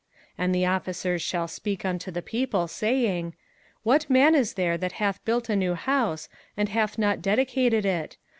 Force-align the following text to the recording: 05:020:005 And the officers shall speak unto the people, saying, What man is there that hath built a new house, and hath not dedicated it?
05:020:005 0.31 0.33
And 0.39 0.55
the 0.55 0.65
officers 0.65 1.21
shall 1.21 1.47
speak 1.47 1.85
unto 1.85 2.09
the 2.09 2.23
people, 2.23 2.67
saying, 2.67 3.35
What 3.83 4.09
man 4.09 4.33
is 4.33 4.55
there 4.55 4.75
that 4.75 4.93
hath 4.93 5.23
built 5.25 5.47
a 5.47 5.55
new 5.55 5.75
house, 5.75 6.27
and 6.57 6.69
hath 6.69 6.97
not 6.97 7.21
dedicated 7.21 7.85
it? 7.85 8.17